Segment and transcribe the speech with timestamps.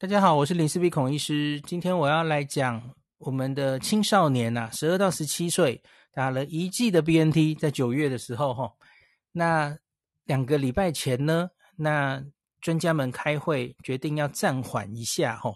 [0.00, 1.60] 大家好，我是林思碧孔医师。
[1.60, 5.82] 今天我要来讲我们的青少年呐，十二到十七岁
[6.14, 8.72] 打了一剂的 BNT，在九月的时候哈，
[9.32, 9.76] 那
[10.24, 12.24] 两个礼拜前呢，那
[12.62, 15.52] 专家们开会决定要暂缓一下哈，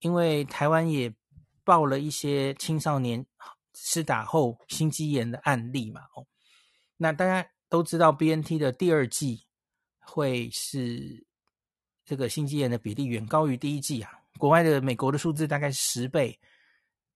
[0.00, 1.14] 因为台湾也
[1.62, 3.24] 报了一些青少年
[3.72, 6.26] 施打后心肌炎的案例嘛哦，
[6.96, 9.44] 那大家都知道 BNT 的第二剂
[10.00, 11.29] 会是。
[12.10, 16.36] 这个心肌炎的比例远高于第一季啊，国外的美国的数字大概是十倍。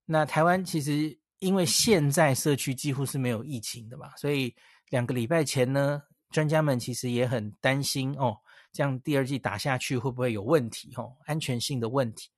[0.05, 4.55] 那台湾其实因为现在社区几乎是没有疫情的嘛，所以
[4.91, 8.37] 两个礼拜前呢，专家们其实也很担心哦，
[8.73, 12.31] 这样第二季打下去会不会有问题哦，安全性的问题。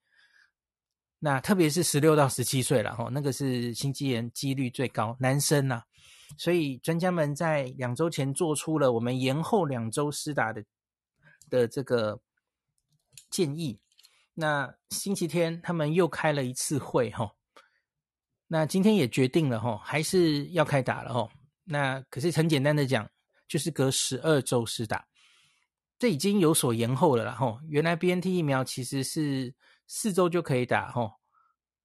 [1.19, 5.83] 那特别是十六到十七岁了哈，那个是心肌炎几率最高，男生呐，
[6.38, 10.64] 所以专家们在两周前做出了我们延后两周施打的
[11.50, 12.19] 的这个。
[13.29, 13.79] 建议，
[14.35, 17.34] 那星期天他们又开了一次会哈，
[18.47, 21.28] 那今天也决定了哈，还是要开打了哈。
[21.65, 23.11] 那可是很简单的讲，
[23.48, 25.06] 就是隔十二周施打，
[25.98, 27.61] 这已经有所延后了啦哈。
[27.69, 29.55] 原来 BNT 疫苗其实是
[29.87, 31.12] 四周就可以打哈，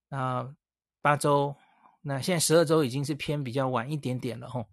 [0.09, 0.55] 那
[1.01, 1.55] 八周，
[2.01, 4.65] 那现在十二周已经是偏比较晚一点点了哈。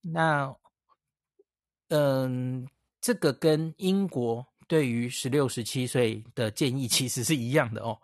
[0.00, 0.56] 那
[1.88, 2.66] 嗯，
[3.00, 4.46] 这个跟英国。
[4.68, 7.98] 对于十六、十七岁的建议其实是一样的哦。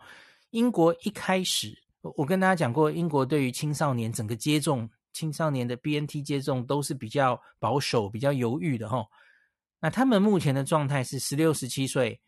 [0.51, 1.79] 英国一开始，
[2.17, 9.07] 我跟大家讲过，英国对于青少年整个接种青少年的 BNT 接种都是比较保守、比较犹豫的哈。
[9.79, 12.19] 那他们目前的状态是十六、十七岁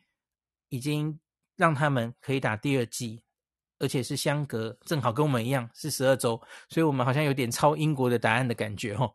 [0.68, 1.18] 已经
[1.56, 3.22] 让他们可以打第二剂，
[3.78, 9.14] 而且是相隔正好跟我们一样是十二周，所以我们好像有点抄英国的答案的感觉哦。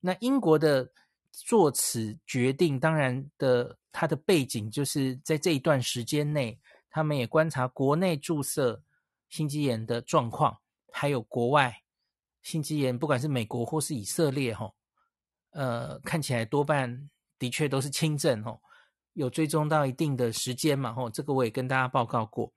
[0.00, 0.92] 那英国的。
[1.32, 8.82] 做此决定，当然的，它的背景就是在这一段时间内，他们也观察国内注射
[9.30, 10.60] 心肌炎的状况，
[10.92, 11.74] 还有国外
[12.42, 14.70] 心肌炎，不管是美国或是以色列，哈，
[15.50, 18.56] 呃，看起来多半的确都是轻症，哈，
[19.14, 22.52] 有追踪到一定的时间嘛，哈，这个我也跟大家报告过。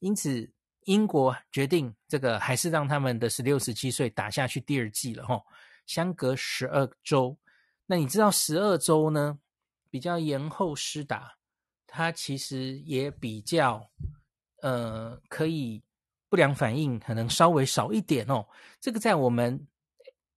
[0.00, 0.50] 因此，
[0.84, 5.40] 英国决定这个还是让他们的十六、十七岁打下去第二剂了，哈，
[5.86, 7.38] 相隔十二周。
[7.90, 9.40] 那你知道十二周呢，
[9.90, 11.38] 比较延后施打，
[11.88, 13.90] 它其实也比较，
[14.62, 15.82] 呃，可以
[16.28, 18.46] 不良反应可能稍微少一点哦。
[18.80, 19.66] 这个在我们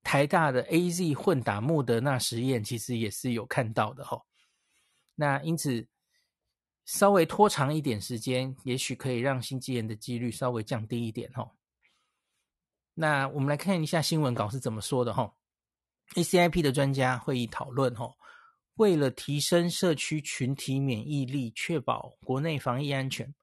[0.02, 4.26] 台大的 AZ 混打莫德纳实验，其实也是有看到的哦。
[5.14, 5.88] 那因此
[6.86, 11.52] 稍微拖长一点时间，也许可以让心肌炎的几率稍微降低一点哦。
[12.96, 15.36] 那我们来看一下新闻稿是怎么说的哈。
[16.16, 18.18] ACIP 的专家会议讨论，吼，
[18.76, 23.34] 为了提升社区群体免疫力，确保国内防疫安全，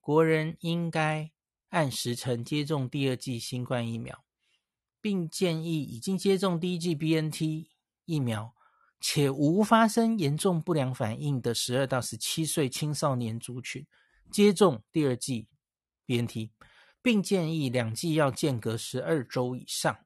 [0.00, 1.30] 国人应该
[1.70, 4.24] 按时程接种第二剂新冠疫苗，
[5.00, 7.68] 并建议已经接种第一剂 BNT
[8.04, 8.54] 疫苗
[9.00, 13.86] 且无发生严重不良反应的十二到十七岁青少年族群
[14.30, 15.48] 接种第二剂
[16.06, 16.50] BNT，
[17.00, 19.96] 并建议两剂要间隔十二周以上。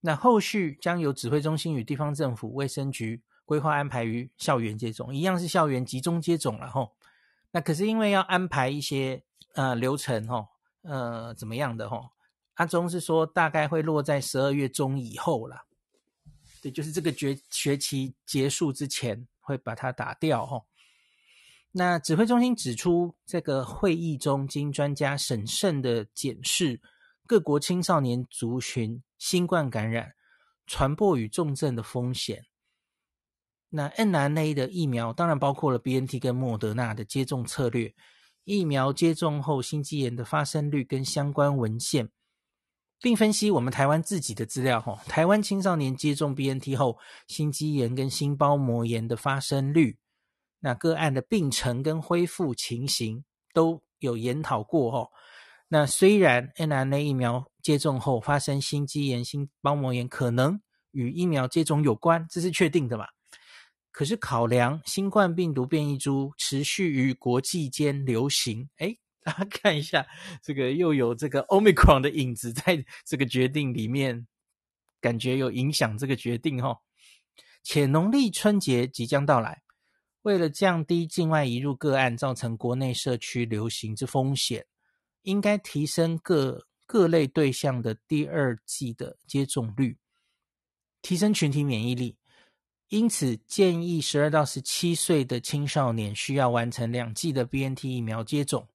[0.00, 6.92] 那后续将由指挥中心与地方政府卫生局规划安排于校园接种，一样是校园集中接种了吼。
[7.50, 10.46] 那可是因为要安排一些呃流程吼，
[10.82, 12.10] 呃怎么样的吼？
[12.54, 15.64] 阿中是说大概会落在十二月中以后啦，
[16.62, 20.66] 对，就是这个学学期结束之前会把它打掉吼。
[21.72, 26.80] 那指挥中心指出，这个会议中经专家审慎的检视。
[27.28, 30.14] 各国青少年族群新冠感染、
[30.66, 32.46] 传播与重症的风险。
[33.68, 37.94] 那 mRNA 的疫苗当然包括了 BNT 跟莫德纳的接种策略，
[38.44, 42.08] 疫苗接种后心肌炎的发生率跟相关文献，
[42.98, 44.80] 并分析我们台湾自己的资料。
[44.80, 49.98] 哈，台湾青少年接种 BNT 后心肌炎跟心包膜炎的发生率，
[50.60, 53.22] 那个案的病程跟恢复情形
[53.52, 54.90] 都有研讨过。
[54.90, 55.10] 哈。
[55.68, 60.60] 那虽然 mRNA 疫苗接种后发生心肌炎、心包膜炎可能
[60.92, 63.06] 与疫苗接种有关，这是确定的嘛？
[63.90, 70.06] 可是考量新冠病毒变异株持续于国际间流行，诶，大家看一下，
[70.42, 74.26] 这个又有这个 Omicron 的影子在这个决定里面，
[75.00, 76.78] 感觉有影响这个决定哈。
[77.62, 79.60] 且农历春节即将到来，
[80.22, 84.64] 为了降低境外移入个案造成国内社区流行之风险。
[85.28, 89.98] 应该提升各各类对象的第二剂的接种率，
[91.02, 92.16] 提升群体免疫力。
[92.88, 98.66] 因此建议十二到十七岁的青少年需要完成两剂的 BNT 疫苗接种。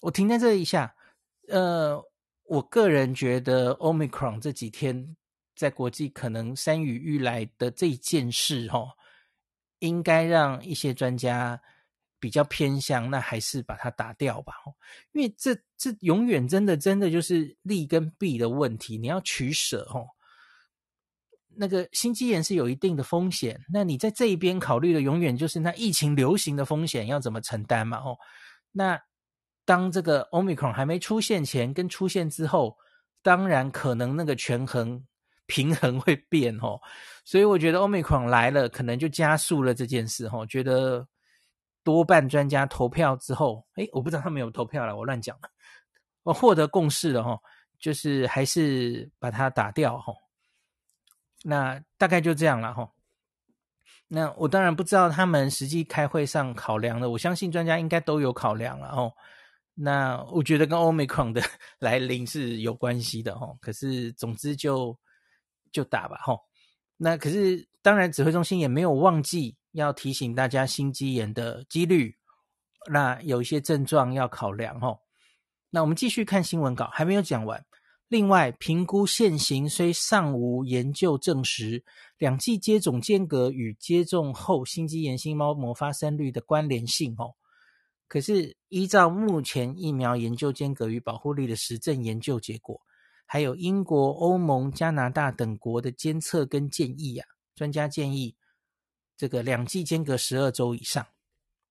[0.00, 0.94] 我停在这一下，
[1.48, 2.04] 呃，
[2.44, 5.16] 我个人觉得 Omicron 这几天
[5.56, 8.90] 在国际可能山雨欲来的这一件事，哦，
[9.78, 11.62] 应该让一些专家
[12.18, 14.54] 比较偏向，那还是把它打掉吧，
[15.12, 20.06] 因为这这永远真的真的就是利跟弊的问题，你要取舍，哦。
[21.56, 28.16] 那个心肌炎是有一定的风险，那你在这一边考虑的永远就是那疫情流行的风险要怎么承担嘛，哦，
[28.72, 29.00] 那。
[29.64, 32.74] 当这个 Omicron 还没出现前跟出现之后，
[33.22, 35.04] 当然可能那个权衡
[35.44, 36.80] 平衡会变哦，
[37.22, 40.46] 所以我觉得 Omicron 来了，可能就加速了这件事哦。
[40.48, 41.06] 觉得
[41.88, 45.48] 多半专家投票之后，诶，我不知道他们有投票了，我乱讲了。
[46.22, 47.40] 我获得共识了哈，
[47.78, 50.12] 就是还是把它打掉哈。
[51.42, 52.92] 那大概就这样了哈。
[54.06, 59.10] 那我当然不知道他们实际开会上考量的，我相信专家应该都有考量了哦。
[59.72, 61.40] 那我觉得跟 Omicron 的
[61.80, 64.94] 来临是有关系的齁，可是总之就
[65.72, 66.38] 就打吧齁。
[66.98, 72.16] 那可是当然，指挥中心也没有忘记要提醒大家心肌炎的几率，
[72.90, 74.98] 那有一些症状要考量哦。
[75.70, 77.64] 那我们继续看新闻稿，还没有讲完。
[78.08, 81.84] 另外，评估现行虽尚无研究证实
[82.16, 87.34] 两剂接种间隔与接种后心肌炎心包膜发生率的关联性哦。
[88.08, 92.80] 可是，依照目前疫苗研究间隔与保护力的实证研究结果，
[93.26, 98.34] 还有英国、欧盟、加拿大等国的监测跟建议啊，专家建议
[99.18, 101.06] 这个两剂间隔十二周以上，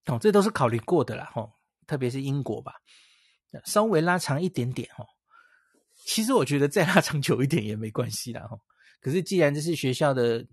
[0.05, 1.51] 哦，这都是考虑过的啦，哦，
[1.87, 2.75] 特别是英国吧，
[3.65, 5.07] 稍微拉长一点点，哦，
[6.05, 8.59] 其实我觉得再拉长久一点也没关系啦，哦，
[9.01, 10.45] 可是既然这是学校的，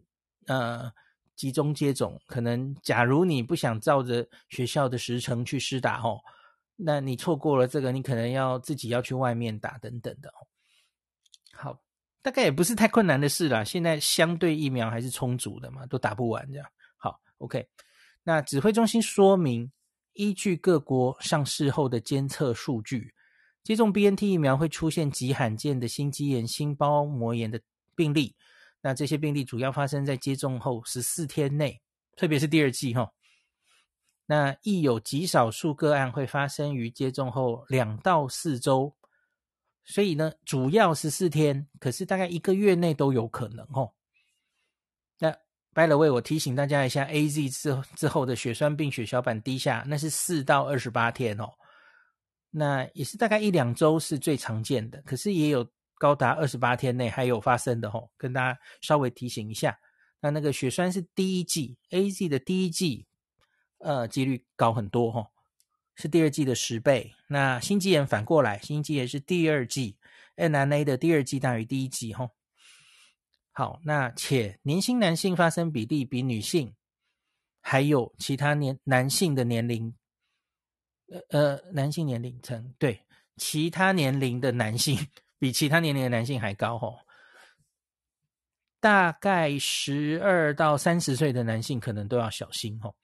[0.47, 0.91] 呃。
[1.37, 6.21] 集中接种，可能假如你不想照着学校的时程去施打哦，
[6.77, 10.47] 那你错过了这个，你可能要自己要去外面打等等的哦。
[11.53, 11.83] 好，
[12.23, 13.65] 大概也不是太困难的事啦。
[13.65, 16.71] 现在相对疫苗还是充足的嘛，都打不完这样。
[17.05, 17.69] 好，OK。
[18.23, 19.71] 那指挥中心说明，
[20.15, 23.13] 依据各国上市后的监测数据，
[23.63, 27.61] 接种 BNT 疫苗会出现极罕见的心肌炎、心包膜炎的
[27.95, 28.35] 病例。
[28.81, 31.79] 那这些病例主要发生在接种后十四天内，
[32.17, 33.13] 特别是第二季哈。
[34.25, 38.97] 那亦有极少数个案会发生于接种后两到四周，
[39.85, 43.93] 所以呢，主要十四天，可是大概一个月内都有可能哦。
[45.75, 51.51] 那 by the way，我提醒大家一下，AZ 之之后的血栓病血小板低下，那是四到二十八天哦。
[52.51, 55.69] 那也是大概一两周是最常见的，可是也有。
[55.97, 59.79] 高达二十八天内还有发生的吼，跟大家稍微提醒一下。
[60.21, 63.07] 那那个血栓是第一剂，AZ 的第一剂，
[63.79, 65.29] 呃，几率高很多吼，
[65.95, 67.15] 是第二剂的十倍。
[67.29, 69.97] 那心肌炎反过来，心肌炎是第二剂
[70.37, 72.29] ，mRNA 的第二剂大于第一剂吼。
[73.55, 76.75] 好，那且年轻男性发生比例比女性，
[77.63, 79.95] 还有其他年男性的年龄，
[81.09, 83.01] 呃呃，男性年龄层对
[83.37, 84.99] 其他年龄的男性。
[85.37, 86.97] 比其他年龄的男性还高哦，
[88.81, 92.95] 大概十二到三十岁的男性可能都要小心哦。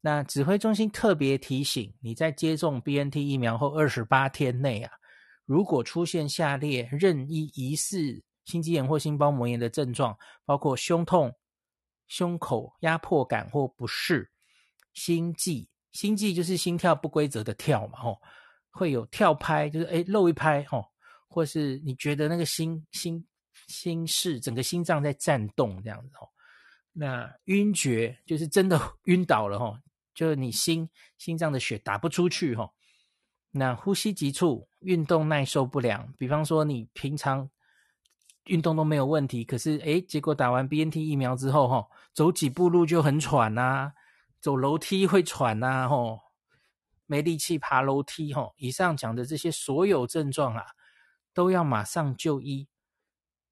[0.00, 4.90] 那指挥中心特别提醒，你在接种 BNT 疫苗后二十八天内啊，
[5.46, 8.20] 如果出现下列任意疑似
[8.50, 11.32] 心肌炎或心包膜炎的症状，包括胸痛、
[12.08, 14.30] 胸口压迫感或不适、
[14.92, 18.20] 心悸，心悸就是心跳不规则的跳嘛吼，
[18.70, 20.84] 会有跳拍，就是哎漏一拍吼。
[21.32, 23.24] 或是你觉得那个心心
[23.68, 26.26] 心室整个心脏在颤动这样子哦，
[26.92, 28.76] 那晕厥就是真的
[29.06, 29.80] 晕倒了哈，
[30.12, 32.68] 就是你心心脏的血打不出去哈。
[33.52, 37.48] 那呼吸急促、运动耐受不良，比方说你平常
[38.50, 43.92] 运动都没有问题，可是诶结果打完 BNT 疫苗之后哈，走几步路就很喘呐，
[44.40, 46.20] 走楼梯会喘呐，吼，
[47.06, 48.52] 没力气爬楼梯吼。
[48.56, 50.64] 以上讲的这些所有症状啊。
[51.32, 52.66] 都要马上就医，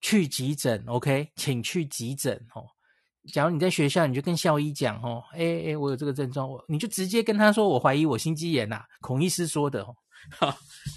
[0.01, 2.67] 去急诊，OK，请去急诊吼。
[3.33, 5.39] 假如你在学校，你就跟校医讲吼，哎
[5.69, 9.95] 哎，我有这个症状，我你就直接跟他说，我怀疑我心肌炎呐，孔医师说的哦，
[10.41, 10.53] 好，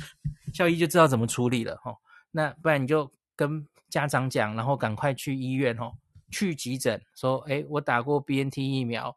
[0.56, 1.96] 校医就知道怎么处理了吼。
[2.32, 5.92] 那不然你就跟家长讲，然后赶快去医院哦，
[6.32, 9.16] 去急诊，说，哎，我打过 BNT 疫苗。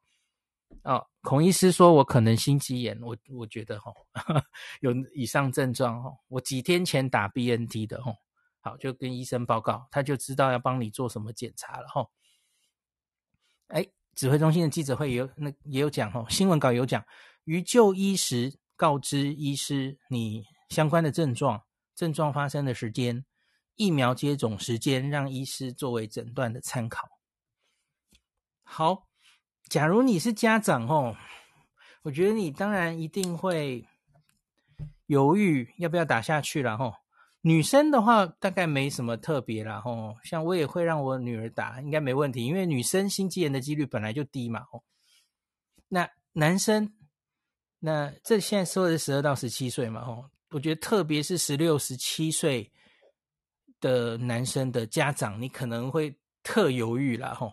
[0.83, 4.43] 哦，孔医师说我可能心肌炎，我我觉得哈、哦，
[4.83, 8.17] 有以上症状、哦，我几天前打 BNT 的、哦，
[8.61, 12.11] 好就跟医生报告，他就知道要帮你做什么检查了哈、哦。
[13.69, 17.03] 哎，指挥中心的记者会也有那也有讲哦，新闻稿有讲，
[17.45, 21.63] 于就医时告知医师你相关的症状、
[21.95, 23.25] 症状发生的时间、
[23.77, 27.09] 疫苗接种时间，让医师作为诊断的参考。
[28.63, 29.07] 好，
[29.69, 31.17] 假如你是家长哦，
[32.03, 33.87] 我觉得你当然一定会
[35.07, 36.95] 犹豫要不要打下去了吼。
[37.43, 44.83] 女生的话大概没什么特别啦吼，像我也会让我女儿打，应该没问题，因为女生心肌炎的几率本来就低嘛吼。
[45.89, 46.95] 那男生，
[47.81, 52.73] 那这现在说的是十二到十七岁嘛吼，我觉得特别是十六、十七岁
[53.85, 57.53] 的男生的家长，你可能会特犹豫啦吼。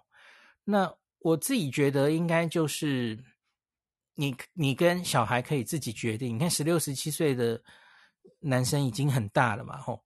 [0.64, 3.20] 那我自己觉得应该就是
[4.16, 7.62] 你你跟小孩可以自己决定，你看十六、十七岁的。
[8.44, 10.04] 男生已经很大了嘛，吼，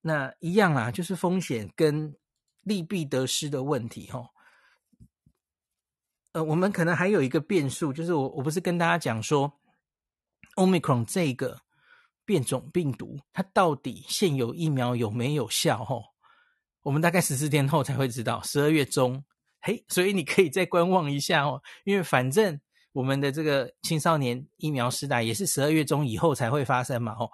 [0.00, 2.14] 那一样啦，就是风险跟
[2.62, 4.28] 利弊得失的问题，吼。
[6.32, 9.52] 呃，我们可能还有一个变数，就是我我不是跟大家讲说
[10.54, 11.60] ，Omicron 这个
[12.26, 15.82] 变种病毒，它到底现有疫苗有没有效？
[15.82, 16.02] 吼，
[16.82, 19.24] 我们大概十四天后才会知道，十二月中，
[19.62, 22.60] 嘿，所以你可以再观望一下哦，因为反正。
[22.92, 27.12] 我们的这个青少年疫苗施打也是十二月中以后才会发生嘛？
[27.12, 27.30] 哦，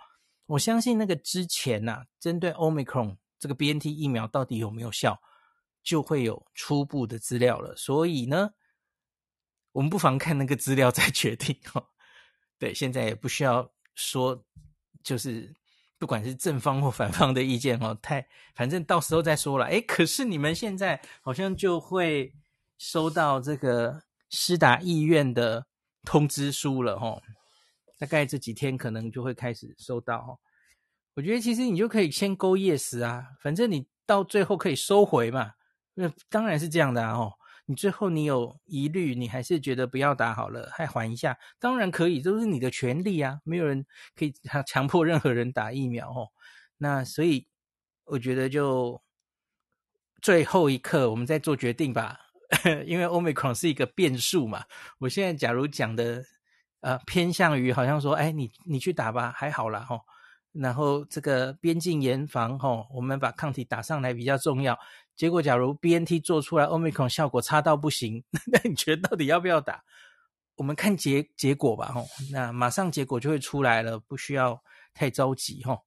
[0.46, 5.16] 我相信那个之前呐、啊，针对 Omicron 这个 BNT 疫苗到底有没有效，
[5.84, 7.76] 就会有初步的资料了。
[7.76, 8.50] 所以呢，
[9.70, 11.56] 我们不妨看那个资料再决定。
[11.74, 11.86] 哦，
[12.58, 14.44] 对，现在也不需要说，
[15.02, 15.54] 就是
[15.98, 19.66] 不管是正方或反方的意见哦，太反正到时候再说了。
[19.66, 22.32] 诶，可是你们现在好像就会
[22.78, 24.02] 收到这个。
[24.34, 25.66] 施打意愿的
[26.06, 27.20] 通知书了哦，
[27.98, 30.40] 大概这几天可能就会开始收到哦。
[31.12, 35.52] 我觉得其实你就可以先勾 yes 啊，反正你到最后可以收回嘛。
[35.92, 37.14] 那当然是这样的啊。
[37.72, 43.40] 你最后你有疑虑，你还是觉得不要打好了，还缓一下，当然可以，都是你的权利啊。
[43.44, 44.34] 没有人可以
[44.66, 46.28] 强 迫任何人打疫苗哦。
[46.76, 47.46] 那所以
[48.04, 49.00] 我觉得就
[50.20, 52.20] 最后一刻我们再做决定吧。
[52.84, 54.66] 因为 Omicron 是一个变数嘛，
[54.98, 56.22] 我现在假如讲的
[56.80, 60.02] 呃偏向于好像说，哎，你你去打吧，还好啦哦。
[60.52, 64.78] 然后这个边境严防齁，我们把抗体打上来比较重要。
[65.16, 69.82] 结果假如 BNT 做出来 Omicron 效果差到不行， 那你觉得到底要不要打？
[70.56, 72.06] 我们看结结果吧齁。
[72.30, 75.82] 那马上结果就会出来了，不需要太着急齁。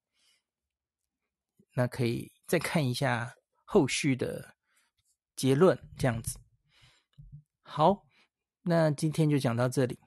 [1.76, 4.56] 那可以再看一下后续的
[5.36, 6.40] 结论，这样子。
[7.62, 8.06] 好，
[8.64, 10.00] 那今天就讲到这里。